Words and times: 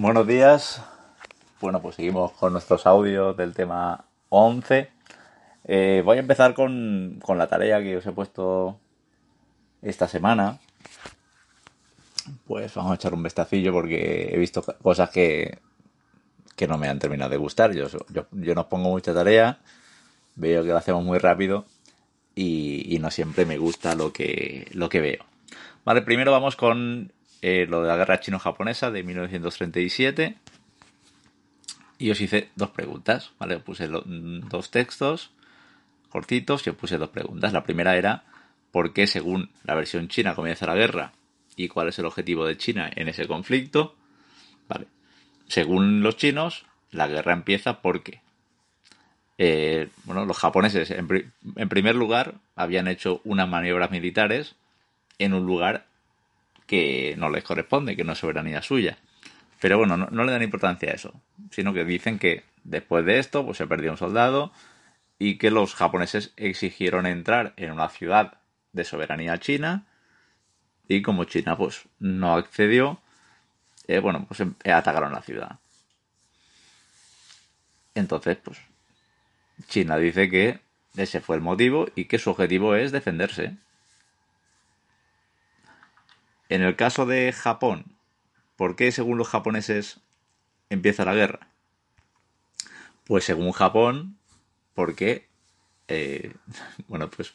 Buenos 0.00 0.28
días. 0.28 0.80
Bueno, 1.60 1.82
pues 1.82 1.96
seguimos 1.96 2.30
con 2.30 2.52
nuestros 2.52 2.86
audios 2.86 3.36
del 3.36 3.52
tema 3.52 4.04
11. 4.28 4.88
Eh, 5.64 6.02
voy 6.04 6.18
a 6.18 6.20
empezar 6.20 6.54
con, 6.54 7.18
con, 7.20 7.36
la 7.36 7.48
tarea 7.48 7.82
que 7.82 7.96
os 7.96 8.06
he 8.06 8.12
puesto 8.12 8.78
esta 9.82 10.06
semana. 10.06 10.60
Pues 12.46 12.72
vamos 12.76 12.92
a 12.92 12.94
echar 12.94 13.12
un 13.12 13.24
vestacillo 13.24 13.72
porque 13.72 14.30
he 14.32 14.38
visto 14.38 14.62
cosas 14.80 15.10
que, 15.10 15.58
que 16.54 16.68
no 16.68 16.78
me 16.78 16.86
han 16.86 17.00
terminado 17.00 17.30
de 17.30 17.36
gustar. 17.36 17.72
Yo, 17.72 17.88
yo, 17.88 18.28
yo 18.30 18.54
nos 18.54 18.66
pongo 18.66 18.90
mucha 18.90 19.12
tarea, 19.12 19.58
veo 20.36 20.62
que 20.62 20.68
lo 20.68 20.76
hacemos 20.76 21.02
muy 21.02 21.18
rápido 21.18 21.64
y, 22.36 22.94
y 22.94 23.00
no 23.00 23.10
siempre 23.10 23.46
me 23.46 23.58
gusta 23.58 23.96
lo 23.96 24.12
que, 24.12 24.68
lo 24.74 24.88
que 24.88 25.00
veo. 25.00 25.24
Vale, 25.84 26.02
primero 26.02 26.30
vamos 26.30 26.54
con 26.54 27.12
eh, 27.42 27.66
lo 27.68 27.82
de 27.82 27.88
la 27.88 27.96
guerra 27.96 28.20
chino-japonesa 28.20 28.90
de 28.90 29.02
1937 29.02 30.36
y 31.98 32.10
os 32.10 32.20
hice 32.20 32.50
dos 32.54 32.70
preguntas, 32.70 33.32
¿vale? 33.38 33.56
Os 33.56 33.62
puse 33.62 33.88
dos 33.88 34.70
textos 34.70 35.32
cortitos 36.08 36.66
y 36.66 36.70
os 36.70 36.76
puse 36.76 36.96
dos 36.96 37.10
preguntas. 37.10 37.52
La 37.52 37.64
primera 37.64 37.96
era 37.96 38.24
por 38.70 38.92
qué 38.92 39.06
según 39.06 39.50
la 39.64 39.74
versión 39.74 40.08
china 40.08 40.34
comienza 40.34 40.66
la 40.66 40.74
guerra 40.74 41.12
y 41.56 41.68
cuál 41.68 41.88
es 41.88 41.98
el 41.98 42.06
objetivo 42.06 42.46
de 42.46 42.56
China 42.56 42.90
en 42.94 43.08
ese 43.08 43.26
conflicto. 43.26 43.96
Vale. 44.68 44.86
Según 45.48 46.02
los 46.02 46.16
chinos, 46.16 46.66
la 46.90 47.08
guerra 47.08 47.32
empieza 47.32 47.80
porque 47.82 48.20
eh, 49.38 49.88
bueno, 50.04 50.24
los 50.24 50.38
japoneses 50.38 50.90
en 50.90 51.68
primer 51.68 51.94
lugar 51.94 52.34
habían 52.56 52.88
hecho 52.88 53.20
unas 53.24 53.48
maniobras 53.48 53.90
militares 53.90 54.56
en 55.18 55.34
un 55.34 55.46
lugar 55.46 55.87
que 56.68 57.16
no 57.18 57.30
les 57.30 57.42
corresponde, 57.42 57.96
que 57.96 58.04
no 58.04 58.12
es 58.12 58.18
soberanía 58.18 58.62
suya. 58.62 58.98
Pero 59.60 59.78
bueno, 59.78 59.96
no, 59.96 60.24
le 60.24 60.32
dan 60.32 60.42
importancia 60.42 60.90
a 60.90 60.94
eso, 60.94 61.20
sino 61.50 61.72
que 61.74 61.84
dicen 61.84 62.20
que 62.20 62.44
después 62.62 63.04
de 63.04 63.18
esto 63.18 63.44
pues 63.44 63.56
se 63.56 63.66
perdió 63.66 63.90
un 63.90 63.96
soldado 63.96 64.52
y 65.18 65.38
que 65.38 65.50
los 65.50 65.74
japoneses 65.74 66.32
exigieron 66.36 67.06
entrar 67.06 67.54
en 67.56 67.72
una 67.72 67.88
ciudad 67.88 68.34
de 68.72 68.84
soberanía 68.84 69.38
china 69.38 69.86
y 70.86 71.02
como 71.02 71.24
China 71.24 71.56
pues 71.56 71.82
no 71.98 72.34
accedió, 72.34 73.00
eh, 73.88 73.98
bueno, 73.98 74.26
pues 74.28 74.40
em, 74.40 74.54
atacaron 74.64 75.12
la 75.12 75.22
ciudad. 75.22 75.58
Entonces, 77.94 78.36
pues 78.36 78.58
China 79.66 79.96
dice 79.96 80.30
que 80.30 80.60
ese 80.96 81.20
fue 81.20 81.36
el 81.36 81.42
motivo 81.42 81.88
y 81.96 82.04
que 82.04 82.18
su 82.18 82.30
objetivo 82.30 82.76
es 82.76 82.92
defenderse. 82.92 83.56
En 86.48 86.62
el 86.62 86.76
caso 86.76 87.04
de 87.04 87.32
Japón, 87.32 87.96
¿por 88.56 88.74
qué 88.74 88.90
según 88.90 89.18
los 89.18 89.28
japoneses 89.28 90.00
empieza 90.70 91.04
la 91.04 91.14
guerra? 91.14 91.48
Pues 93.04 93.24
según 93.24 93.52
Japón, 93.52 94.18
porque, 94.74 95.28
eh, 95.88 96.34
bueno, 96.88 97.10
pues 97.10 97.32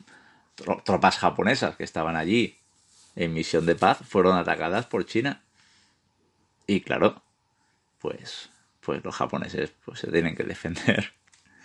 tropas 0.83 1.17
japonesas 1.17 1.75
que 1.75 1.83
estaban 1.83 2.15
allí 2.15 2.59
en 3.15 3.33
misión 3.33 3.65
de 3.65 3.75
paz 3.75 3.99
fueron 4.07 4.37
atacadas 4.37 4.85
por 4.87 5.05
China. 5.05 5.43
Y 6.65 6.81
claro, 6.81 7.21
pues, 7.99 8.49
pues 8.79 9.03
los 9.03 9.15
japoneses 9.15 9.73
pues, 9.85 9.99
se 9.99 10.11
tienen 10.11 10.35
que 10.35 10.43
defender. 10.43 11.13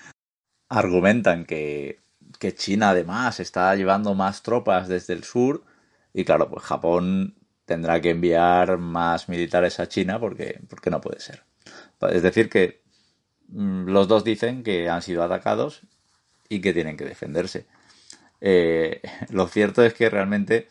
Argumentan 0.69 1.47
que, 1.47 2.01
que 2.39 2.55
China 2.55 2.91
además 2.91 3.41
está 3.41 3.75
llevando 3.75 4.15
más 4.15 4.43
tropas 4.43 4.89
desde 4.89 5.15
el 5.15 5.25
sur 5.25 5.65
y 6.13 6.25
claro, 6.25 6.49
pues 6.49 6.65
Japón 6.65 7.37
tendrá 7.65 8.01
que 8.01 8.11
enviar 8.11 8.79
más 8.79 9.29
militares 9.29 9.79
a 9.79 9.89
China 9.89 10.19
porque, 10.19 10.61
porque 10.69 10.91
no 10.91 11.01
puede 11.01 11.21
ser. 11.21 11.45
Es 12.11 12.23
decir, 12.23 12.49
que 12.49 12.83
mm, 13.49 13.89
los 13.89 14.09
dos 14.09 14.25
dicen 14.25 14.63
que 14.63 14.89
han 14.89 15.03
sido 15.03 15.23
atacados 15.23 15.83
y 16.49 16.61
que 16.61 16.73
tienen 16.73 16.97
que 16.97 17.05
defenderse. 17.05 17.67
Eh, 18.41 19.03
lo 19.31 19.49
cierto 19.49 19.83
es 19.83 19.95
que 19.95 20.09
realmente 20.09 20.69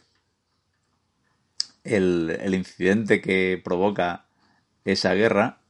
el, 1.83 2.38
el, 2.41 2.56
incidente 2.56 3.22
que 3.22 3.62
provoca 3.63 4.25
esa 4.83 5.13
guerra 5.13 5.62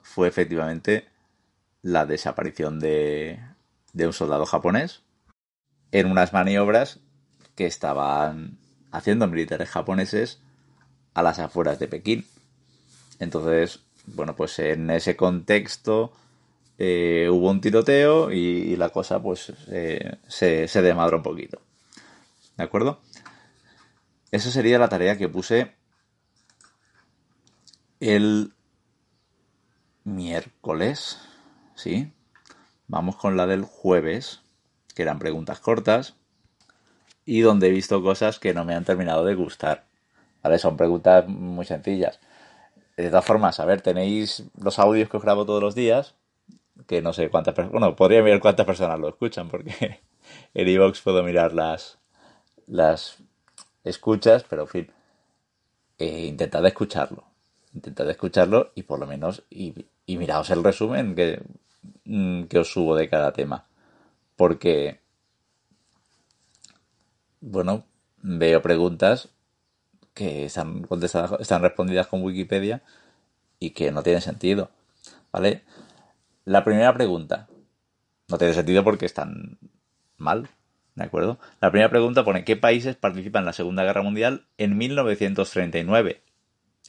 fue 0.00 0.28
efectivamente 0.28 1.08
la 1.82 2.06
desaparición 2.06 2.80
de, 2.80 3.40
de 3.92 4.06
un 4.06 4.12
soldado 4.12 4.46
japonés 4.46 5.02
en 5.90 6.10
unas 6.10 6.32
maniobras 6.32 7.00
que 7.54 7.66
estaban 7.66 8.58
haciendo 8.92 9.26
militares 9.26 9.70
japoneses 9.70 10.40
a 11.14 11.22
las 11.22 11.38
afueras 11.38 11.78
de 11.78 11.88
Pekín. 11.88 12.26
Entonces, 13.18 13.80
bueno, 14.06 14.36
pues 14.36 14.58
en 14.58 14.90
ese 14.90 15.16
contexto 15.16 16.12
eh, 16.78 17.28
hubo 17.30 17.50
un 17.50 17.60
tiroteo 17.60 18.30
y, 18.30 18.76
la 18.76 18.90
cosa 18.90 19.20
pues 19.20 19.52
eh, 19.68 20.18
se, 20.28 20.68
se 20.68 20.82
desmadró 20.82 21.16
un 21.16 21.22
poquito. 21.22 21.60
¿De 22.56 22.64
acuerdo? 22.64 23.00
Esa 24.30 24.50
sería 24.50 24.78
la 24.78 24.88
tarea 24.88 25.18
que 25.18 25.28
puse 25.28 25.72
el 28.00 28.52
miércoles. 30.04 31.18
¿Sí? 31.74 32.12
Vamos 32.86 33.16
con 33.16 33.36
la 33.36 33.46
del 33.46 33.62
jueves, 33.62 34.42
que 34.94 35.02
eran 35.02 35.18
preguntas 35.18 35.60
cortas 35.60 36.14
y 37.24 37.40
donde 37.40 37.68
he 37.68 37.70
visto 37.70 38.02
cosas 38.02 38.38
que 38.38 38.54
no 38.54 38.64
me 38.64 38.74
han 38.74 38.84
terminado 38.84 39.24
de 39.24 39.34
gustar. 39.34 39.84
¿Vale? 40.42 40.58
Son 40.58 40.76
preguntas 40.76 41.26
muy 41.28 41.64
sencillas. 41.64 42.18
De 42.96 43.08
todas 43.08 43.24
formas, 43.24 43.60
a 43.60 43.64
ver, 43.64 43.80
tenéis 43.80 44.44
los 44.60 44.78
audios 44.78 45.08
que 45.08 45.16
os 45.16 45.22
grabo 45.22 45.46
todos 45.46 45.62
los 45.62 45.74
días, 45.74 46.14
que 46.86 47.00
no 47.00 47.12
sé 47.12 47.30
cuántas 47.30 47.54
personas, 47.54 47.72
bueno, 47.72 47.96
podría 47.96 48.22
mirar 48.22 48.40
cuántas 48.40 48.66
personas 48.66 48.98
lo 48.98 49.08
escuchan, 49.08 49.48
porque 49.48 50.00
en 50.54 50.68
iVoox 50.68 51.00
puedo 51.00 51.22
mirar 51.22 51.52
las, 51.52 51.98
las 52.66 53.18
escuchas, 53.84 54.44
pero 54.48 54.62
en 54.62 54.68
fin, 54.68 54.90
eh, 55.98 56.26
intentad 56.26 56.64
escucharlo. 56.66 57.24
Intentad 57.74 58.10
escucharlo 58.10 58.72
y 58.74 58.82
por 58.82 58.98
lo 58.98 59.06
menos, 59.06 59.44
y, 59.48 59.86
y 60.04 60.18
miraos 60.18 60.50
el 60.50 60.62
resumen 60.62 61.14
que, 61.14 61.40
mm, 62.04 62.44
que 62.44 62.58
os 62.58 62.70
subo 62.70 62.96
de 62.96 63.08
cada 63.08 63.32
tema. 63.32 63.66
Porque 64.36 65.01
bueno, 67.42 67.84
veo 68.22 68.62
preguntas 68.62 69.28
que 70.14 70.44
están 70.44 70.82
contestadas, 70.82 71.40
están 71.40 71.60
respondidas 71.60 72.06
con 72.06 72.22
Wikipedia 72.22 72.82
y 73.58 73.70
que 73.70 73.90
no 73.90 74.02
tienen 74.02 74.22
sentido. 74.22 74.70
¿Vale? 75.32 75.64
La 76.44 76.64
primera 76.64 76.94
pregunta 76.94 77.48
no 78.28 78.38
tiene 78.38 78.54
sentido 78.54 78.84
porque 78.84 79.06
están 79.06 79.58
mal. 80.16 80.48
¿De 80.94 81.04
acuerdo? 81.04 81.38
La 81.60 81.70
primera 81.70 81.90
pregunta 81.90 82.24
pone 82.24 82.44
¿qué 82.44 82.56
países 82.56 82.96
participan 82.96 83.42
en 83.42 83.46
la 83.46 83.52
Segunda 83.52 83.82
Guerra 83.82 84.02
Mundial 84.02 84.46
en 84.58 84.78
1939? 84.78 86.22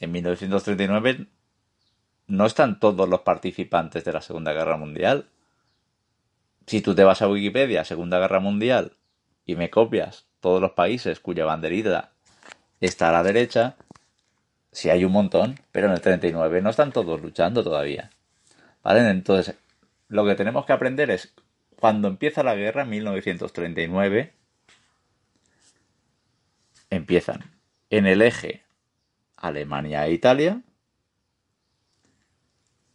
En 0.00 0.12
1939 0.12 1.26
no 2.26 2.46
están 2.46 2.78
todos 2.78 3.08
los 3.08 3.20
participantes 3.20 4.04
de 4.04 4.12
la 4.12 4.20
Segunda 4.20 4.52
Guerra 4.52 4.76
Mundial. 4.76 5.26
Si 6.66 6.80
tú 6.80 6.94
te 6.94 7.02
vas 7.02 7.22
a 7.22 7.28
Wikipedia, 7.28 7.84
Segunda 7.84 8.18
Guerra 8.18 8.40
Mundial, 8.40 8.92
y 9.46 9.56
me 9.56 9.70
copias 9.70 10.26
todos 10.44 10.60
los 10.60 10.72
países 10.72 11.20
cuya 11.20 11.46
banderita 11.46 12.10
está 12.78 13.08
a 13.08 13.12
la 13.12 13.22
derecha, 13.22 13.76
sí 14.72 14.90
hay 14.90 15.06
un 15.06 15.12
montón, 15.12 15.58
pero 15.72 15.86
en 15.86 15.94
el 15.94 16.02
39 16.02 16.60
no 16.60 16.68
están 16.68 16.92
todos 16.92 17.22
luchando 17.22 17.64
todavía. 17.64 18.10
¿Vale? 18.82 19.08
Entonces, 19.08 19.56
lo 20.08 20.26
que 20.26 20.34
tenemos 20.34 20.66
que 20.66 20.74
aprender 20.74 21.10
es, 21.10 21.32
cuando 21.80 22.08
empieza 22.08 22.42
la 22.42 22.54
guerra, 22.54 22.82
en 22.82 22.90
1939, 22.90 24.34
empiezan 26.90 27.42
en 27.88 28.04
el 28.04 28.20
eje 28.20 28.64
Alemania 29.38 30.06
e 30.06 30.12
Italia 30.12 30.60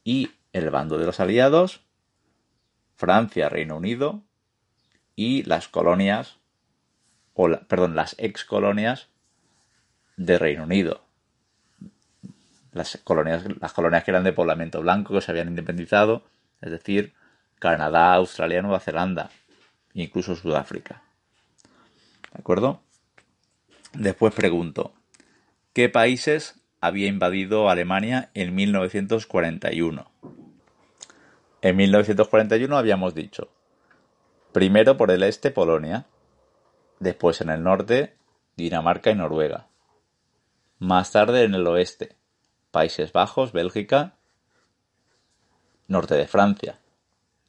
y 0.04 0.30
el 0.54 0.69
bando 0.69 1.00
de 1.00 1.07
los 1.07 1.19
aliados, 1.19 1.81
Francia, 2.96 3.50
Reino 3.50 3.75
Unido 3.75 4.22
y 5.16 5.42
las 5.44 5.68
colonias 5.68 6.38
perdón, 7.68 7.95
las 7.95 8.15
ex 8.18 8.44
colonias 8.44 9.07
de 10.18 10.38
Reino 10.38 10.63
Unido. 10.63 11.06
Las 12.71 13.00
colonias, 13.03 13.45
las 13.59 13.74
colonias 13.74 14.03
que 14.03 14.12
eran 14.12 14.24
de 14.24 14.33
poblamiento 14.33 14.81
blanco, 14.81 15.13
que 15.13 15.21
se 15.21 15.31
habían 15.31 15.47
independizado, 15.47 16.24
es 16.62 16.71
decir, 16.71 17.13
Canadá, 17.57 18.13
Australia, 18.13 18.62
Nueva 18.62 18.80
Zelanda, 18.80 19.30
incluso 19.94 20.36
Sudáfrica. 20.36 21.01
¿De 22.33 22.39
acuerdo? 22.39 22.81
Después 23.94 24.33
pregunto, 24.33 24.94
¿qué 25.74 25.89
países 25.89 26.62
había 26.80 27.07
invadido 27.07 27.69
Alemania 27.69 28.30
en 28.33 28.53
1941? 28.53 30.12
En 31.62 31.75
1941 31.75 32.77
habíamos 32.77 33.15
dicho, 33.15 33.50
primero 34.51 34.95
por 34.95 35.12
el 35.12 35.24
este 35.24 35.51
Polonia, 35.51 36.06
después 37.00 37.42
en 37.42 37.50
el 37.50 37.63
norte 37.63 38.16
Dinamarca 38.56 39.12
y 39.12 39.16
Noruega, 39.16 39.68
más 40.80 41.12
tarde 41.12 41.44
en 41.44 41.56
el 41.56 41.68
oeste 41.68 42.16
Países 42.72 43.12
Bajos, 43.12 43.51
Bélgica, 43.51 44.16
norte 45.88 46.16
de 46.16 46.28
Francia. 46.28 46.80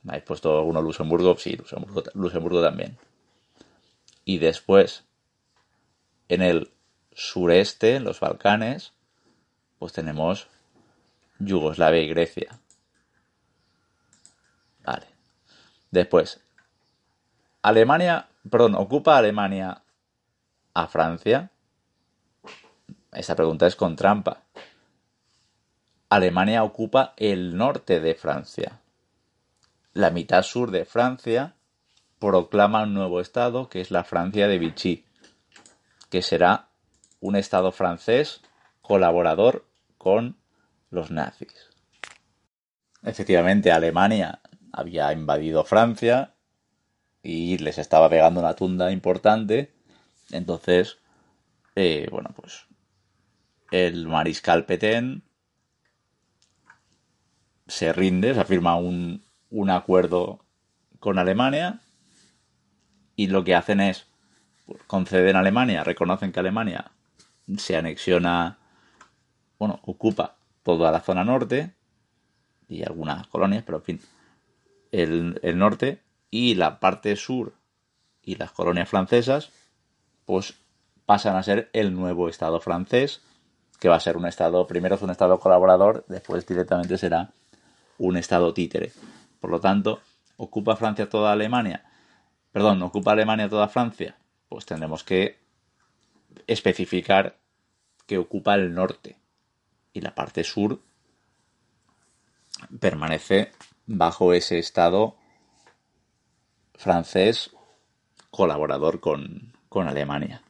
¿Me 0.02 0.12
habéis 0.12 0.24
puesto 0.24 0.58
alguno 0.58 0.80
Luxemburgo? 0.80 1.36
Sí, 1.36 1.56
Luxemburgo, 1.56 2.02
Luxemburgo 2.14 2.62
también. 2.62 2.96
Y 4.24 4.38
después, 4.38 5.04
en 6.28 6.42
el 6.42 6.70
sureste, 7.12 7.96
en 7.96 8.04
los 8.04 8.20
Balcanes, 8.20 8.94
pues 9.78 9.92
tenemos 9.92 10.48
Yugoslavia 11.38 12.00
y 12.00 12.08
Grecia. 12.08 12.58
Vale. 14.84 15.06
Después, 15.90 16.40
Alemania, 17.62 18.29
perdón, 18.48 18.74
ocupa 18.74 19.18
Alemania 19.18 19.82
a 20.74 20.86
Francia. 20.86 21.50
Esa 23.12 23.34
pregunta 23.34 23.66
es 23.66 23.76
con 23.76 23.96
trampa. 23.96 24.42
Alemania 26.08 26.64
ocupa 26.64 27.14
el 27.16 27.56
norte 27.56 28.00
de 28.00 28.14
Francia. 28.14 28.80
La 29.92 30.10
mitad 30.10 30.42
sur 30.42 30.70
de 30.70 30.84
Francia 30.84 31.54
proclama 32.18 32.82
un 32.84 32.94
nuevo 32.94 33.20
estado 33.20 33.68
que 33.68 33.80
es 33.80 33.90
la 33.90 34.04
Francia 34.04 34.46
de 34.46 34.58
Vichy, 34.58 35.04
que 36.08 36.22
será 36.22 36.68
un 37.20 37.36
estado 37.36 37.72
francés 37.72 38.42
colaborador 38.80 39.66
con 39.98 40.36
los 40.90 41.10
nazis. 41.10 41.70
Efectivamente, 43.02 43.72
Alemania 43.72 44.40
había 44.72 45.12
invadido 45.12 45.64
Francia 45.64 46.34
y 47.22 47.58
les 47.58 47.78
estaba 47.78 48.08
pegando 48.08 48.40
una 48.40 48.54
tunda 48.54 48.90
importante. 48.92 49.72
Entonces, 50.30 50.98
eh, 51.76 52.08
bueno, 52.10 52.30
pues 52.34 52.66
el 53.70 54.06
mariscal 54.08 54.64
Petén 54.64 55.22
se 57.66 57.92
rinde, 57.92 58.34
se 58.34 58.44
firma 58.44 58.76
un, 58.76 59.22
un 59.50 59.70
acuerdo 59.70 60.44
con 60.98 61.18
Alemania 61.18 61.80
y 63.16 63.28
lo 63.28 63.44
que 63.44 63.54
hacen 63.54 63.80
es 63.80 64.06
conceden 64.86 65.36
a 65.36 65.40
Alemania, 65.40 65.84
reconocen 65.84 66.32
que 66.32 66.40
Alemania 66.40 66.92
se 67.56 67.76
anexiona, 67.76 68.58
bueno, 69.58 69.80
ocupa 69.82 70.36
toda 70.62 70.92
la 70.92 71.00
zona 71.00 71.24
norte 71.24 71.74
y 72.68 72.84
algunas 72.84 73.26
colonias, 73.26 73.64
pero 73.64 73.78
en 73.78 73.84
fin, 73.84 74.00
el, 74.92 75.40
el 75.42 75.58
norte 75.58 76.00
y 76.30 76.54
la 76.54 76.80
parte 76.80 77.16
sur 77.16 77.54
y 78.22 78.36
las 78.36 78.52
colonias 78.52 78.88
francesas, 78.88 79.50
pues 80.24 80.54
pasan 81.06 81.36
a 81.36 81.42
ser 81.42 81.70
el 81.72 81.94
nuevo 81.94 82.28
Estado 82.28 82.60
francés, 82.60 83.22
que 83.80 83.88
va 83.88 83.96
a 83.96 84.00
ser 84.00 84.16
un 84.16 84.26
Estado, 84.26 84.66
primero 84.66 84.94
es 84.94 85.02
un 85.02 85.10
Estado 85.10 85.40
colaborador, 85.40 86.04
después 86.08 86.46
directamente 86.46 86.98
será 86.98 87.32
un 87.98 88.16
Estado 88.16 88.54
títere. 88.54 88.92
Por 89.40 89.50
lo 89.50 89.60
tanto, 89.60 90.00
¿ocupa 90.36 90.76
Francia 90.76 91.08
toda 91.08 91.32
Alemania? 91.32 91.84
Perdón, 92.52 92.82
¿ocupa 92.82 93.12
Alemania 93.12 93.48
toda 93.48 93.68
Francia? 93.68 94.16
Pues 94.48 94.66
tendremos 94.66 95.02
que 95.02 95.38
especificar 96.46 97.36
que 98.06 98.18
ocupa 98.18 98.54
el 98.54 98.74
norte 98.74 99.18
y 99.92 100.00
la 100.00 100.14
parte 100.14 100.44
sur 100.44 100.80
permanece 102.78 103.52
bajo 103.86 104.32
ese 104.32 104.58
estado 104.58 105.16
francés 106.80 107.50
colaborador 108.30 109.00
con, 109.00 109.52
con 109.68 109.86
Alemania. 109.86 110.42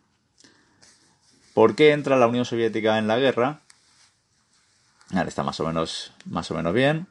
¿Por 1.54 1.74
qué 1.74 1.92
entra 1.92 2.16
la 2.16 2.26
Unión 2.26 2.44
Soviética 2.44 2.98
en 2.98 3.08
la 3.08 3.18
guerra? 3.18 3.60
Ahora 5.12 5.28
está 5.28 5.42
más 5.42 5.58
o 5.60 5.66
menos, 5.66 6.12
más 6.24 6.50
o 6.50 6.54
menos 6.54 6.72
bien 6.72 7.06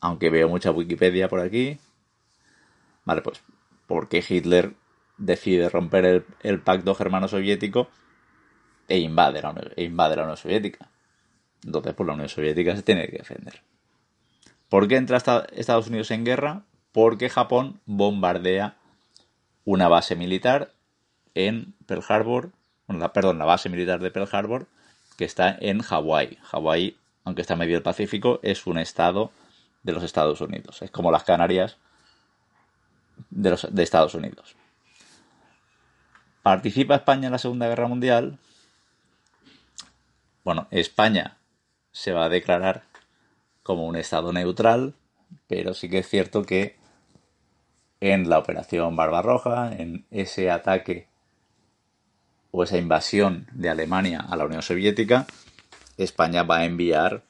aunque 0.00 0.30
veo 0.30 0.48
mucha 0.48 0.70
Wikipedia 0.70 1.28
por 1.28 1.40
aquí. 1.40 1.78
Vale, 3.04 3.22
pues, 3.22 3.42
¿por 3.86 4.08
qué 4.08 4.24
Hitler 4.26 4.74
decide 5.16 5.68
romper 5.68 6.24
el, 6.42 6.60
pacto 6.60 6.94
germano-soviético 6.94 7.88
e 8.86 8.98
invade, 8.98 9.42
la, 9.42 9.54
e 9.76 9.84
invade 9.84 10.16
la 10.16 10.22
Unión 10.22 10.36
Soviética? 10.36 10.90
Entonces, 11.64 11.94
pues 11.94 12.06
la 12.06 12.14
Unión 12.14 12.28
Soviética 12.28 12.76
se 12.76 12.82
tiene 12.82 13.08
que 13.08 13.18
defender. 13.18 13.62
¿Por 14.68 14.86
qué 14.86 14.96
entra 14.96 15.16
Estados 15.52 15.88
Unidos 15.88 16.10
en 16.10 16.24
guerra? 16.24 16.62
Porque 16.98 17.30
Japón 17.30 17.80
bombardea 17.86 18.74
una 19.64 19.86
base 19.86 20.16
militar 20.16 20.72
en 21.36 21.76
Pearl 21.86 22.02
Harbor, 22.08 22.50
perdón, 23.14 23.38
la 23.38 23.44
base 23.44 23.68
militar 23.68 24.00
de 24.00 24.10
Pearl 24.10 24.28
Harbor, 24.32 24.66
que 25.16 25.24
está 25.24 25.56
en 25.60 25.80
Hawái. 25.80 26.38
Hawái, 26.42 26.96
aunque 27.22 27.42
está 27.42 27.54
en 27.54 27.60
medio 27.60 27.76
del 27.76 27.84
Pacífico, 27.84 28.40
es 28.42 28.66
un 28.66 28.78
estado 28.78 29.30
de 29.84 29.92
los 29.92 30.02
Estados 30.02 30.40
Unidos. 30.40 30.82
Es 30.82 30.90
como 30.90 31.12
las 31.12 31.22
Canarias 31.22 31.76
de, 33.30 33.50
los, 33.50 33.72
de 33.72 33.82
Estados 33.84 34.16
Unidos. 34.16 34.56
¿Participa 36.42 36.96
España 36.96 37.26
en 37.26 37.32
la 37.32 37.38
Segunda 37.38 37.68
Guerra 37.68 37.86
Mundial? 37.86 38.40
Bueno, 40.42 40.66
España 40.72 41.36
se 41.92 42.12
va 42.12 42.24
a 42.24 42.28
declarar 42.28 42.82
como 43.62 43.86
un 43.86 43.94
Estado 43.94 44.32
neutral, 44.32 44.94
pero 45.46 45.74
sí 45.74 45.88
que 45.88 45.98
es 45.98 46.08
cierto 46.08 46.42
que 46.42 46.76
en 48.00 48.28
la 48.28 48.38
Operación 48.38 48.96
Barbarroja, 48.96 49.72
en 49.76 50.06
ese 50.10 50.50
ataque 50.50 51.08
o 52.50 52.62
esa 52.62 52.78
invasión 52.78 53.46
de 53.52 53.70
Alemania 53.70 54.20
a 54.20 54.36
la 54.36 54.44
Unión 54.44 54.62
Soviética, 54.62 55.26
España 55.96 56.44
va 56.44 56.58
a 56.58 56.64
enviar 56.64 57.22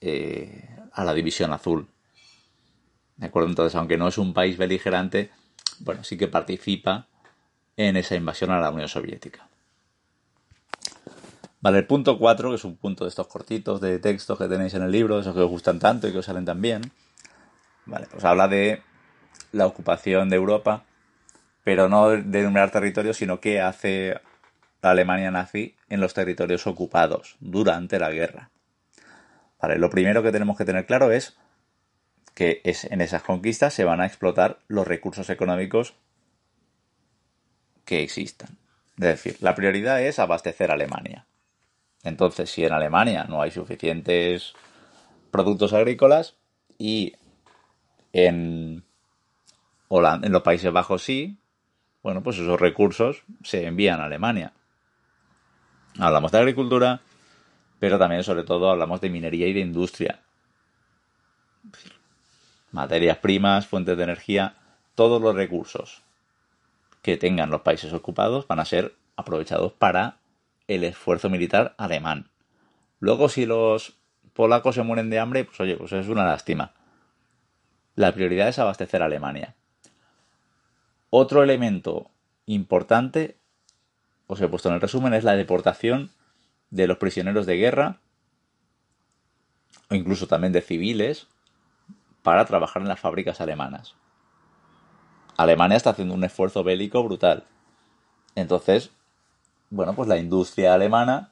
eh, 0.00 0.68
a 0.92 1.04
la 1.04 1.14
División 1.14 1.52
Azul. 1.52 1.88
¿De 3.16 3.26
acuerdo? 3.26 3.48
Entonces, 3.48 3.74
aunque 3.74 3.96
no 3.96 4.08
es 4.08 4.18
un 4.18 4.32
país 4.32 4.56
beligerante, 4.56 5.30
bueno, 5.80 6.04
sí 6.04 6.16
que 6.16 6.28
participa 6.28 7.06
en 7.76 7.96
esa 7.96 8.14
invasión 8.14 8.50
a 8.50 8.60
la 8.60 8.70
Unión 8.70 8.88
Soviética. 8.88 9.48
Vale, 11.60 11.78
el 11.78 11.86
punto 11.86 12.18
4, 12.18 12.50
que 12.50 12.56
es 12.56 12.64
un 12.64 12.76
punto 12.76 13.04
de 13.04 13.08
estos 13.08 13.26
cortitos 13.26 13.80
de 13.80 13.98
texto 13.98 14.36
que 14.36 14.48
tenéis 14.48 14.74
en 14.74 14.82
el 14.82 14.90
libro, 14.90 15.18
esos 15.18 15.34
que 15.34 15.40
os 15.40 15.48
gustan 15.48 15.78
tanto 15.78 16.06
y 16.06 16.12
que 16.12 16.18
os 16.18 16.26
salen 16.26 16.44
tan 16.44 16.60
bien. 16.60 16.82
Vale, 17.86 18.06
pues 18.10 18.24
habla 18.24 18.48
de 18.48 18.82
la 19.52 19.66
ocupación 19.66 20.28
de 20.28 20.36
Europa, 20.36 20.84
pero 21.62 21.88
no 21.88 22.10
de 22.10 22.40
enumerar 22.40 22.70
territorios, 22.70 23.16
sino 23.16 23.40
qué 23.40 23.60
hace 23.60 24.20
la 24.82 24.90
Alemania 24.90 25.30
nazi 25.30 25.76
en 25.88 26.00
los 26.00 26.14
territorios 26.14 26.66
ocupados 26.66 27.36
durante 27.40 27.98
la 27.98 28.10
guerra. 28.10 28.50
Vale, 29.60 29.78
lo 29.78 29.88
primero 29.88 30.22
que 30.22 30.32
tenemos 30.32 30.58
que 30.58 30.66
tener 30.66 30.84
claro 30.84 31.10
es 31.10 31.38
que 32.34 32.60
es, 32.64 32.84
en 32.84 33.00
esas 33.00 33.22
conquistas 33.22 33.72
se 33.72 33.84
van 33.84 34.00
a 34.00 34.06
explotar 34.06 34.58
los 34.68 34.86
recursos 34.86 35.30
económicos 35.30 35.94
que 37.84 38.02
existan. 38.02 38.58
Es 38.98 39.04
decir, 39.04 39.36
la 39.40 39.54
prioridad 39.54 40.02
es 40.02 40.18
abastecer 40.18 40.70
a 40.70 40.74
Alemania. 40.74 41.26
Entonces, 42.02 42.50
si 42.50 42.64
en 42.64 42.72
Alemania 42.72 43.24
no 43.28 43.40
hay 43.40 43.50
suficientes 43.50 44.52
productos 45.30 45.72
agrícolas 45.72 46.36
y 46.78 47.14
en, 48.12 48.83
en 49.90 50.32
los 50.32 50.42
Países 50.42 50.72
Bajos 50.72 51.02
sí, 51.02 51.38
bueno, 52.02 52.22
pues 52.22 52.38
esos 52.38 52.60
recursos 52.60 53.22
se 53.42 53.66
envían 53.66 54.00
a 54.00 54.04
Alemania. 54.04 54.52
Hablamos 55.98 56.32
de 56.32 56.38
agricultura, 56.38 57.00
pero 57.78 57.98
también 57.98 58.24
sobre 58.24 58.44
todo 58.44 58.70
hablamos 58.70 59.00
de 59.00 59.10
minería 59.10 59.46
y 59.46 59.52
de 59.52 59.60
industria. 59.60 60.20
Materias 62.72 63.18
primas, 63.18 63.66
fuentes 63.66 63.96
de 63.96 64.02
energía, 64.02 64.56
todos 64.94 65.22
los 65.22 65.34
recursos 65.34 66.02
que 67.02 67.16
tengan 67.16 67.50
los 67.50 67.60
países 67.60 67.92
ocupados 67.92 68.48
van 68.48 68.60
a 68.60 68.64
ser 68.64 68.94
aprovechados 69.16 69.72
para 69.72 70.16
el 70.66 70.84
esfuerzo 70.84 71.30
militar 71.30 71.74
alemán. 71.78 72.30
Luego, 72.98 73.28
si 73.28 73.46
los 73.46 73.96
polacos 74.32 74.74
se 74.74 74.82
mueren 74.82 75.10
de 75.10 75.18
hambre, 75.18 75.44
pues 75.44 75.60
oye, 75.60 75.76
pues 75.76 75.92
es 75.92 76.08
una 76.08 76.24
lástima. 76.24 76.72
La 77.94 78.12
prioridad 78.12 78.48
es 78.48 78.58
abastecer 78.58 79.02
a 79.02 79.06
Alemania. 79.06 79.54
Otro 81.16 81.44
elemento 81.44 82.10
importante, 82.44 83.38
os 84.26 84.40
he 84.40 84.48
puesto 84.48 84.68
en 84.68 84.74
el 84.74 84.80
resumen, 84.80 85.14
es 85.14 85.22
la 85.22 85.36
deportación 85.36 86.10
de 86.70 86.88
los 86.88 86.98
prisioneros 86.98 87.46
de 87.46 87.56
guerra 87.56 88.00
o 89.90 89.94
incluso 89.94 90.26
también 90.26 90.52
de 90.52 90.60
civiles 90.60 91.28
para 92.24 92.44
trabajar 92.46 92.82
en 92.82 92.88
las 92.88 92.98
fábricas 92.98 93.40
alemanas. 93.40 93.94
Alemania 95.36 95.76
está 95.76 95.90
haciendo 95.90 96.14
un 96.14 96.24
esfuerzo 96.24 96.64
bélico 96.64 97.04
brutal. 97.04 97.44
Entonces, 98.34 98.90
bueno, 99.70 99.94
pues 99.94 100.08
la 100.08 100.18
industria 100.18 100.74
alemana 100.74 101.30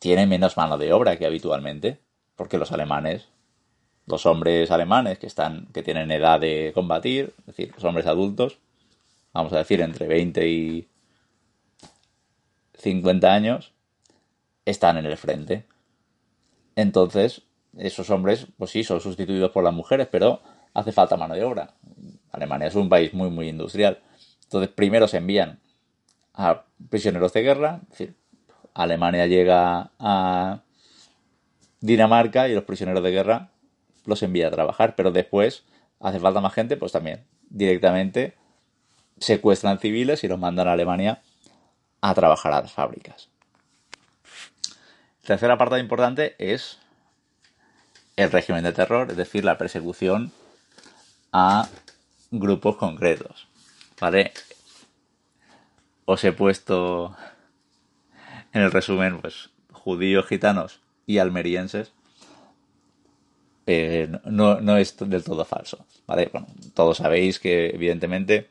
tiene 0.00 0.26
menos 0.26 0.58
mano 0.58 0.76
de 0.76 0.92
obra 0.92 1.16
que 1.16 1.24
habitualmente, 1.24 2.02
porque 2.34 2.58
los 2.58 2.72
alemanes, 2.72 3.30
los 4.06 4.24
hombres 4.24 4.70
alemanes 4.70 5.18
que 5.18 5.26
están 5.26 5.66
que 5.72 5.82
tienen 5.82 6.10
edad 6.10 6.40
de 6.40 6.72
combatir, 6.74 7.34
es 7.40 7.46
decir, 7.46 7.72
los 7.74 7.84
hombres 7.84 8.06
adultos, 8.06 8.58
vamos 9.32 9.52
a 9.52 9.58
decir 9.58 9.80
entre 9.80 10.06
20 10.06 10.48
y 10.48 10.88
50 12.78 13.32
años, 13.32 13.72
están 14.64 14.96
en 14.96 15.06
el 15.06 15.16
frente. 15.16 15.66
Entonces, 16.76 17.42
esos 17.76 18.10
hombres, 18.10 18.46
pues 18.56 18.70
sí, 18.70 18.84
son 18.84 19.00
sustituidos 19.00 19.50
por 19.50 19.64
las 19.64 19.74
mujeres, 19.74 20.08
pero 20.10 20.40
hace 20.72 20.92
falta 20.92 21.16
mano 21.16 21.34
de 21.34 21.44
obra. 21.44 21.74
Alemania 22.30 22.68
es 22.68 22.74
un 22.74 22.88
país 22.88 23.12
muy, 23.12 23.30
muy 23.30 23.48
industrial. 23.48 24.02
Entonces, 24.44 24.70
primero 24.70 25.08
se 25.08 25.16
envían 25.16 25.60
a 26.34 26.64
prisioneros 26.90 27.32
de 27.32 27.42
guerra. 27.42 27.80
Alemania 28.74 29.26
llega 29.26 29.90
a 29.98 30.62
Dinamarca 31.80 32.48
y 32.48 32.54
los 32.54 32.64
prisioneros 32.64 33.02
de 33.02 33.10
guerra 33.10 33.50
los 34.06 34.22
envía 34.22 34.48
a 34.48 34.50
trabajar, 34.50 34.94
pero 34.96 35.10
después 35.10 35.64
hace 36.00 36.20
falta 36.20 36.40
más 36.40 36.54
gente, 36.54 36.76
pues 36.76 36.92
también 36.92 37.24
directamente 37.48 38.34
secuestran 39.18 39.78
civiles 39.78 40.24
y 40.24 40.28
los 40.28 40.38
mandan 40.38 40.68
a 40.68 40.72
Alemania 40.72 41.22
a 42.00 42.14
trabajar 42.14 42.52
a 42.52 42.62
las 42.62 42.72
fábricas. 42.72 43.28
Tercera 45.22 45.58
parte 45.58 45.78
importante 45.78 46.36
es 46.38 46.78
el 48.16 48.30
régimen 48.30 48.64
de 48.64 48.72
terror, 48.72 49.10
es 49.10 49.16
decir, 49.16 49.44
la 49.44 49.58
persecución 49.58 50.32
a 51.32 51.68
grupos 52.30 52.76
concretos. 52.76 53.48
¿Vale? 54.00 54.32
Os 56.04 56.22
he 56.24 56.32
puesto 56.32 57.16
en 58.52 58.62
el 58.62 58.70
resumen, 58.70 59.20
pues, 59.20 59.50
judíos, 59.72 60.26
gitanos 60.26 60.80
y 61.06 61.18
almerienses. 61.18 61.92
Eh, 63.66 64.08
no, 64.24 64.60
no, 64.60 64.76
es 64.76 64.96
del 64.96 65.24
todo 65.24 65.44
falso. 65.44 65.84
¿Vale? 66.06 66.30
Bueno, 66.32 66.46
todos 66.74 66.98
sabéis 66.98 67.40
que, 67.40 67.70
evidentemente, 67.70 68.50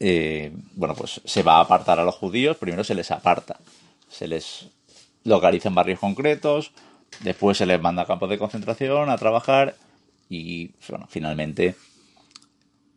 eh, 0.00 0.52
bueno, 0.74 0.94
pues 0.96 1.20
se 1.24 1.44
va 1.44 1.58
a 1.58 1.60
apartar 1.60 2.00
a 2.00 2.04
los 2.04 2.16
judíos, 2.16 2.56
primero 2.56 2.82
se 2.82 2.96
les 2.96 3.12
aparta, 3.12 3.60
se 4.08 4.26
les 4.26 4.66
localiza 5.22 5.68
en 5.68 5.76
barrios 5.76 6.00
concretos, 6.00 6.72
después 7.20 7.56
se 7.56 7.66
les 7.66 7.80
manda 7.80 8.02
a 8.02 8.06
campos 8.06 8.28
de 8.28 8.38
concentración 8.38 9.08
a 9.10 9.16
trabajar 9.16 9.76
y 10.28 10.72
bueno, 10.88 11.06
finalmente 11.08 11.76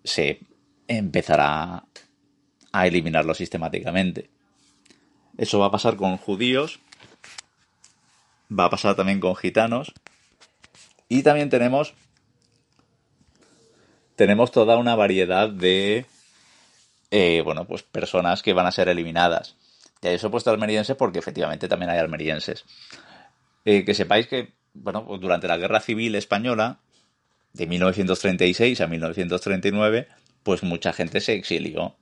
se 0.04 0.40
empezará 0.88 1.86
a 2.72 2.88
eliminarlo 2.88 3.36
sistemáticamente. 3.36 4.32
Eso 5.38 5.60
va 5.60 5.68
a 5.68 5.72
pasar 5.72 5.98
con 5.98 6.18
judíos, 6.18 6.80
va 8.52 8.66
a 8.66 8.70
pasar 8.72 8.96
también 8.96 9.20
con 9.20 9.36
gitanos 9.36 9.94
y 11.10 11.24
también 11.24 11.50
tenemos 11.50 11.94
tenemos 14.16 14.52
toda 14.52 14.78
una 14.78 14.96
variedad 14.96 15.50
de 15.50 16.06
eh, 17.12 17.42
bueno, 17.44 17.66
pues 17.66 17.84
personas 17.84 18.42
que 18.44 18.54
van 18.54 18.66
a 18.66 18.72
ser 18.72 18.90
eliminadas. 18.90 19.56
Y 20.02 20.08
eso 20.08 20.28
he 20.28 20.30
puesto 20.30 20.52
almerienses 20.52 20.96
porque 20.96 21.20
efectivamente 21.20 21.68
también 21.68 21.90
hay 21.90 22.00
almerienses. 22.00 22.66
Eh, 23.64 23.84
que 23.86 23.94
sepáis 23.94 24.28
que, 24.28 24.54
bueno, 24.74 25.06
pues 25.06 25.22
durante 25.22 25.48
la 25.48 25.58
Guerra 25.58 25.80
Civil 25.80 26.16
Española, 26.16 26.80
de 27.54 27.68
1936 27.68 28.82
a 28.82 28.88
1939, 28.88 30.08
pues 30.44 30.62
mucha 30.64 30.94
gente 30.94 31.22
se 31.22 31.34
exilió. 31.34 31.96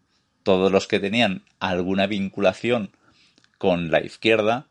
Todos 0.43 0.71
los 0.71 0.87
que 0.87 0.99
tenían 0.99 1.43
alguna 1.59 2.07
vinculación 2.07 2.89
con 3.57 3.91
la 3.91 4.01
izquierda, 4.01 4.65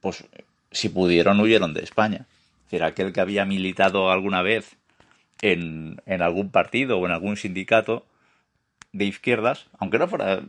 pues 0.00 0.24
si 0.70 0.88
pudieron 0.88 1.40
huyeron 1.40 1.74
de 1.74 1.82
España. 1.82 2.26
Decir, 2.66 2.84
aquel 2.84 3.12
que 3.12 3.20
había 3.20 3.44
militado 3.44 4.10
alguna 4.10 4.42
vez 4.42 4.76
en, 5.40 6.00
en 6.06 6.22
algún 6.22 6.50
partido 6.50 6.98
o 6.98 7.06
en 7.06 7.12
algún 7.12 7.36
sindicato, 7.36 8.04
de 8.96 9.04
izquierdas, 9.04 9.66
aunque 9.78 9.98
no 9.98 10.08
fuera 10.08 10.42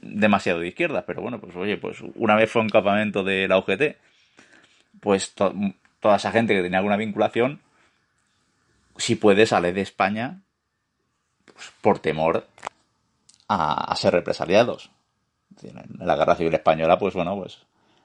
demasiado 0.00 0.60
de 0.60 0.68
izquierdas, 0.68 1.04
pero 1.06 1.20
bueno, 1.20 1.40
pues 1.40 1.56
oye, 1.56 1.76
pues 1.76 1.98
una 2.14 2.36
vez 2.36 2.50
fue 2.50 2.62
un 2.62 2.68
campamento 2.68 3.24
de 3.24 3.48
la 3.48 3.58
UGT, 3.58 3.96
pues 5.00 5.34
toda 5.34 6.16
esa 6.16 6.30
gente 6.30 6.54
que 6.54 6.62
tenía 6.62 6.78
alguna 6.78 6.96
vinculación, 6.96 7.60
si 8.96 9.16
puede, 9.16 9.46
sale 9.46 9.72
de 9.72 9.80
España 9.80 10.42
pues, 11.44 11.72
por 11.80 11.98
temor 11.98 12.46
a, 13.48 13.94
ser 13.96 14.12
represaliados. 14.12 14.90
En 15.62 16.06
la 16.06 16.14
guerra 16.14 16.36
civil 16.36 16.54
española, 16.54 16.98
pues 16.98 17.14
bueno, 17.14 17.36
pues 17.36 17.58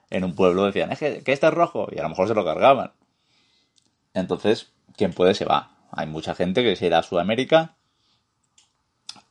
en 0.10 0.24
un 0.24 0.34
pueblo 0.34 0.66
decían, 0.66 0.92
es 0.92 1.00
que, 1.00 1.24
que 1.24 1.34
este 1.34 1.48
es 1.48 1.54
rojo, 1.54 1.88
y 1.92 2.00
a 2.00 2.04
lo 2.04 2.10
mejor 2.10 2.28
se 2.28 2.34
lo 2.34 2.44
cargaban. 2.44 2.92
Entonces, 4.14 4.72
quien 4.96 5.14
puede 5.14 5.34
se 5.34 5.46
va. 5.46 5.72
Hay 5.92 6.08
mucha 6.08 6.36
gente 6.36 6.64
que 6.64 6.76
se 6.76 6.88
irá 6.88 7.00
a 7.00 7.04
Sudamérica, 7.04 7.76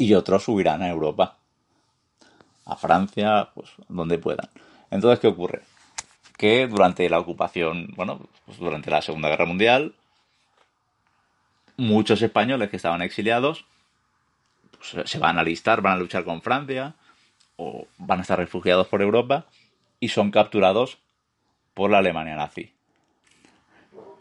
y 0.03 0.15
otros 0.15 0.45
subirán 0.45 0.83
a 0.83 0.89
Europa, 0.89 1.39
a 2.65 2.77
Francia, 2.77 3.51
pues 3.55 3.71
donde 3.89 4.19
puedan. 4.19 4.49
Entonces, 4.91 5.21
¿qué 5.21 5.29
ocurre? 5.29 5.63
Que 6.37 6.67
durante 6.67 7.09
la 7.09 7.19
ocupación, 7.19 7.93
bueno, 7.97 8.21
pues 8.45 8.59
durante 8.59 8.91
la 8.91 9.03
Segunda 9.03 9.29
Guerra 9.29 9.47
Mundial, 9.47 9.95
muchos 11.77 12.21
españoles 12.23 12.71
que 12.71 12.77
estaban 12.77 13.03
exiliados 13.03 13.65
pues, 14.73 15.09
se 15.09 15.19
van 15.19 15.39
a 15.39 15.43
alistar, 15.43 15.81
van 15.81 15.95
a 15.95 16.01
luchar 16.01 16.25
con 16.25 16.43
Francia 16.43 16.95
o 17.57 17.87
van 17.99 18.19
a 18.19 18.23
estar 18.23 18.39
refugiados 18.39 18.89
por 18.89 19.03
Europa 19.03 19.47
y 20.01 20.09
son 20.09 20.31
capturados 20.31 20.99
por 21.75 21.91
la 21.91 21.99
Alemania 21.99 22.35
nazi. 22.35 22.73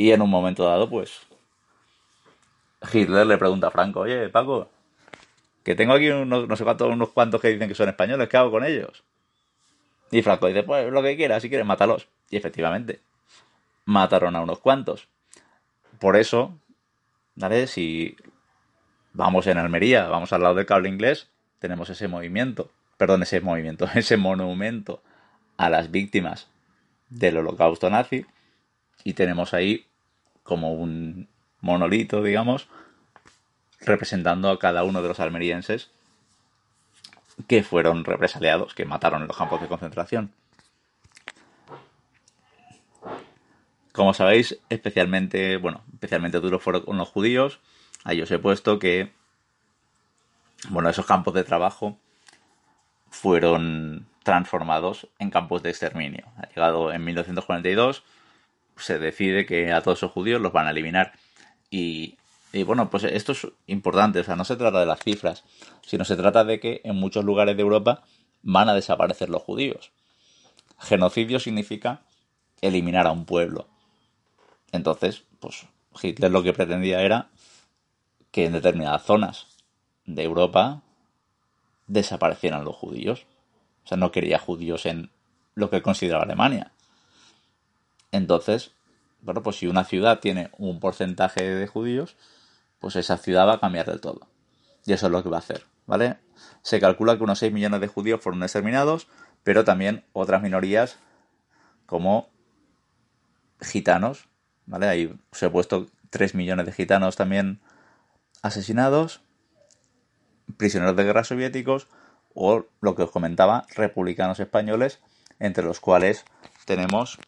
Y 0.01 0.11
en 0.13 0.23
un 0.23 0.31
momento 0.31 0.65
dado, 0.65 0.89
pues 0.89 1.19
Hitler 2.91 3.27
le 3.27 3.37
pregunta 3.37 3.67
a 3.67 3.69
Franco, 3.69 3.99
oye, 3.99 4.29
Paco, 4.29 4.67
que 5.63 5.75
tengo 5.75 5.93
aquí 5.93 6.09
unos, 6.09 6.47
no 6.47 6.55
sé 6.55 6.63
cuántos, 6.63 6.91
unos 6.91 7.09
cuantos 7.09 7.39
que 7.39 7.49
dicen 7.49 7.67
que 7.67 7.75
son 7.75 7.87
españoles, 7.87 8.27
¿qué 8.27 8.35
hago 8.35 8.49
con 8.49 8.65
ellos? 8.65 9.03
Y 10.09 10.23
Franco 10.23 10.47
dice, 10.47 10.63
pues 10.63 10.91
lo 10.91 11.03
que 11.03 11.15
quieras, 11.15 11.43
si 11.43 11.49
quieres, 11.49 11.67
mátalos. 11.67 12.07
Y 12.31 12.37
efectivamente, 12.37 12.99
mataron 13.85 14.35
a 14.35 14.41
unos 14.41 14.57
cuantos. 14.57 15.07
Por 15.99 16.15
eso, 16.15 16.57
¿vale? 17.35 17.67
Si 17.67 18.17
vamos 19.13 19.45
en 19.45 19.59
Almería, 19.59 20.07
vamos 20.07 20.33
al 20.33 20.41
lado 20.41 20.55
del 20.55 20.65
cable 20.65 20.89
inglés, 20.89 21.29
tenemos 21.59 21.91
ese 21.91 22.07
movimiento, 22.07 22.71
perdón, 22.97 23.21
ese 23.21 23.39
movimiento, 23.39 23.87
ese 23.93 24.17
monumento 24.17 25.03
a 25.57 25.69
las 25.69 25.91
víctimas 25.91 26.49
del 27.09 27.37
holocausto 27.37 27.87
nazi 27.91 28.25
y 29.03 29.13
tenemos 29.13 29.53
ahí 29.53 29.85
como 30.43 30.73
un 30.73 31.27
monolito, 31.61 32.23
digamos, 32.23 32.67
representando 33.79 34.49
a 34.49 34.59
cada 34.59 34.83
uno 34.83 35.01
de 35.01 35.07
los 35.07 35.19
almerienses 35.19 35.89
que 37.47 37.63
fueron 37.63 38.05
represaliados, 38.05 38.73
que 38.73 38.85
mataron 38.85 39.21
en 39.21 39.27
los 39.27 39.37
campos 39.37 39.61
de 39.61 39.67
concentración. 39.67 40.31
Como 43.91 44.13
sabéis, 44.13 44.57
especialmente, 44.69 45.57
bueno, 45.57 45.83
especialmente 45.93 46.39
duros 46.39 46.61
fueron 46.61 46.97
los 46.97 47.09
judíos. 47.09 47.59
Ahí 48.03 48.21
os 48.21 48.31
he 48.31 48.39
puesto 48.39 48.79
que, 48.79 49.11
bueno, 50.69 50.89
esos 50.89 51.05
campos 51.05 51.33
de 51.33 51.43
trabajo 51.43 51.97
fueron 53.09 54.07
transformados 54.23 55.07
en 55.19 55.29
campos 55.29 55.61
de 55.61 55.71
exterminio. 55.71 56.25
Ha 56.37 56.47
llegado 56.47 56.93
en 56.93 57.03
1942, 57.03 58.03
se 58.81 58.99
decide 58.99 59.45
que 59.45 59.71
a 59.71 59.81
todos 59.81 59.99
esos 59.99 60.11
judíos 60.11 60.41
los 60.41 60.53
van 60.53 60.67
a 60.67 60.71
eliminar. 60.71 61.13
Y 61.69 62.17
y 62.53 62.63
bueno, 62.63 62.89
pues 62.89 63.03
esto 63.05 63.31
es 63.31 63.47
importante, 63.67 64.19
o 64.19 64.23
sea, 64.23 64.35
no 64.35 64.43
se 64.43 64.57
trata 64.57 64.79
de 64.81 64.85
las 64.85 64.99
cifras, 64.99 65.43
sino 65.85 66.03
se 66.03 66.17
trata 66.17 66.43
de 66.43 66.59
que 66.59 66.81
en 66.83 66.95
muchos 66.95 67.23
lugares 67.23 67.55
de 67.55 67.61
Europa 67.61 68.03
van 68.41 68.67
a 68.67 68.73
desaparecer 68.73 69.29
los 69.29 69.41
judíos. 69.41 69.91
Genocidio 70.77 71.39
significa 71.39 72.01
eliminar 72.59 73.07
a 73.07 73.11
un 73.11 73.25
pueblo. 73.25 73.67
Entonces, 74.71 75.23
pues 75.39 75.65
Hitler 76.01 76.31
lo 76.31 76.43
que 76.43 76.53
pretendía 76.53 77.01
era 77.01 77.29
que 78.31 78.45
en 78.45 78.53
determinadas 78.53 79.03
zonas 79.03 79.47
de 80.05 80.23
Europa 80.23 80.81
desaparecieran 81.87 82.65
los 82.65 82.75
judíos. 82.75 83.25
O 83.85 83.87
sea, 83.87 83.97
no 83.97 84.11
quería 84.11 84.39
judíos 84.39 84.85
en 84.85 85.09
lo 85.55 85.69
que 85.69 85.81
consideraba 85.81 86.23
Alemania. 86.23 86.71
Entonces, 88.11 88.73
bueno, 89.21 89.43
pues 89.43 89.57
si 89.57 89.67
una 89.67 89.83
ciudad 89.83 90.19
tiene 90.19 90.49
un 90.57 90.79
porcentaje 90.79 91.43
de 91.43 91.67
judíos, 91.67 92.15
pues 92.79 92.95
esa 92.95 93.17
ciudad 93.17 93.47
va 93.47 93.53
a 93.53 93.59
cambiar 93.59 93.85
del 93.85 94.01
todo. 94.01 94.27
Y 94.85 94.93
eso 94.93 95.05
es 95.05 95.11
lo 95.11 95.23
que 95.23 95.29
va 95.29 95.37
a 95.37 95.39
hacer, 95.39 95.65
¿vale? 95.85 96.17
Se 96.63 96.79
calcula 96.79 97.17
que 97.17 97.23
unos 97.23 97.39
6 97.39 97.53
millones 97.53 97.81
de 97.81 97.87
judíos 97.87 98.21
fueron 98.21 98.41
exterminados, 98.43 99.07
pero 99.43 99.63
también 99.63 100.03
otras 100.13 100.41
minorías 100.41 100.97
como 101.85 102.29
gitanos, 103.61 104.27
¿vale? 104.65 104.87
Ahí 104.87 105.19
se 105.31 105.45
he 105.45 105.49
puesto 105.49 105.87
3 106.09 106.33
millones 106.35 106.65
de 106.65 106.71
gitanos 106.71 107.15
también 107.15 107.61
asesinados, 108.41 109.21
prisioneros 110.57 110.95
de 110.95 111.03
guerra 111.03 111.23
soviéticos 111.23 111.87
o 112.33 112.65
lo 112.81 112.95
que 112.95 113.03
os 113.03 113.11
comentaba, 113.11 113.65
republicanos 113.75 114.39
españoles, 114.39 114.99
entre 115.39 115.63
los 115.63 115.79
cuales 115.79 116.25
tenemos 116.65 117.19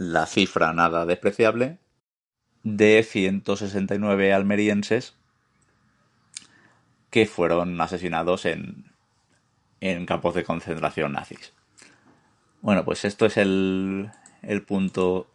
la 0.00 0.24
cifra 0.24 0.72
nada 0.72 1.04
despreciable 1.04 1.76
de 2.62 3.02
169 3.02 4.32
almerienses 4.32 5.14
que 7.10 7.26
fueron 7.26 7.78
asesinados 7.78 8.46
en, 8.46 8.94
en 9.82 10.06
campos 10.06 10.34
de 10.34 10.44
concentración 10.44 11.12
nazis. 11.12 11.52
Bueno, 12.62 12.82
pues 12.86 13.04
esto 13.04 13.26
es 13.26 13.36
el, 13.36 14.10
el 14.40 14.62
punto 14.62 15.26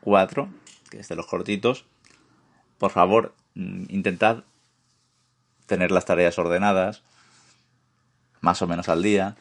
4, 0.00 0.48
que 0.88 1.00
es 1.00 1.08
de 1.08 1.16
los 1.16 1.26
cortitos. 1.26 1.84
Por 2.78 2.90
favor, 2.90 3.34
mm, 3.54 3.84
intentad 3.90 4.44
tener 5.66 5.90
las 5.90 6.06
tareas 6.06 6.38
ordenadas, 6.38 7.02
más 8.40 8.62
o 8.62 8.66
menos 8.66 8.88
al 8.88 9.02
día. 9.02 9.36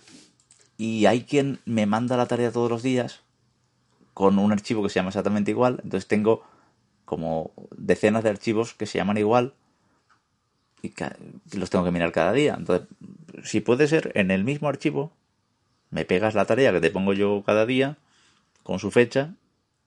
Y 0.77 1.05
hay 1.05 1.23
quien 1.23 1.61
me 1.63 1.85
manda 1.85 2.17
la 2.17 2.25
tarea 2.25 2.51
todos 2.51 2.69
los 2.69 2.83
días 2.83 3.22
con 4.13 4.39
un 4.39 4.51
archivo 4.51 4.83
que 4.83 4.89
se 4.89 4.95
llama 4.95 5.09
exactamente 5.09 5.51
igual. 5.51 5.79
Entonces 5.83 6.07
tengo 6.07 6.43
como 7.05 7.51
decenas 7.75 8.23
de 8.23 8.29
archivos 8.29 8.73
que 8.73 8.85
se 8.85 8.97
llaman 8.97 9.17
igual 9.17 9.53
y 10.81 10.93
los 11.57 11.69
tengo 11.69 11.85
que 11.85 11.91
mirar 11.91 12.11
cada 12.11 12.33
día. 12.33 12.55
Entonces, 12.57 12.87
si 13.43 13.61
puede 13.61 13.87
ser 13.87 14.11
en 14.15 14.31
el 14.31 14.43
mismo 14.43 14.67
archivo, 14.67 15.11
me 15.89 16.05
pegas 16.05 16.35
la 16.35 16.45
tarea 16.45 16.71
que 16.71 16.81
te 16.81 16.91
pongo 16.91 17.13
yo 17.13 17.43
cada 17.45 17.65
día 17.65 17.97
con 18.63 18.79
su 18.79 18.91
fecha 18.91 19.33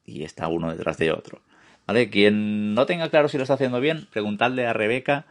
y 0.04 0.24
está 0.24 0.48
uno 0.48 0.70
detrás 0.70 0.98
de 0.98 1.12
otro. 1.12 1.40
¿Vale? 1.86 2.10
Quien 2.10 2.74
no 2.74 2.86
tenga 2.86 3.10
claro 3.10 3.28
si 3.28 3.36
lo 3.36 3.44
está 3.44 3.54
haciendo 3.54 3.80
bien, 3.80 4.08
preguntarle 4.10 4.66
a 4.66 4.72
Rebeca 4.72 5.26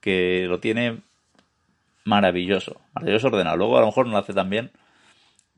que 0.00 0.46
lo 0.48 0.58
tiene 0.60 1.00
maravilloso, 2.04 2.80
maravilloso 2.94 3.28
ordenado. 3.28 3.56
Luego 3.56 3.78
a 3.78 3.80
lo 3.80 3.86
mejor 3.86 4.06
no 4.06 4.12
lo 4.12 4.18
hace 4.18 4.32
tan 4.32 4.50
bien, 4.50 4.72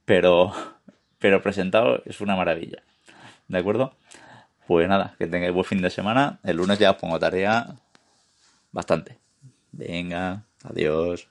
pero, 0.04 0.52
pero 1.24 1.40
presentado 1.40 2.02
es 2.04 2.20
una 2.20 2.36
maravilla. 2.36 2.82
¿De 3.48 3.56
acuerdo? 3.56 3.96
Pues 4.66 4.86
nada, 4.86 5.14
que 5.18 5.26
tengáis 5.26 5.54
buen 5.54 5.64
fin 5.64 5.80
de 5.80 5.88
semana. 5.88 6.38
El 6.44 6.58
lunes 6.58 6.78
ya 6.78 6.90
os 6.90 6.98
pongo 6.98 7.18
tarea 7.18 7.76
bastante. 8.72 9.16
Venga, 9.72 10.42
adiós. 10.62 11.26